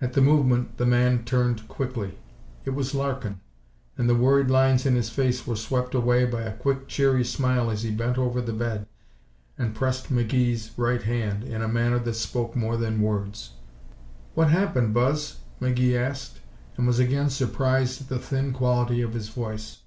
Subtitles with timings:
[0.00, 2.16] At the movement the man turned quickly.
[2.64, 3.40] It was Larkin,
[3.98, 7.68] and the worried lines in his face were swept away by a quick, cheery smile
[7.70, 8.86] as he bent over the bed
[9.58, 13.50] and pressed McGee's right hand in a manner that spoke more than words.
[14.32, 16.40] "What happened, Buzz?" McGee asked,
[16.78, 19.82] and was again surprised at the thin quality of his voice.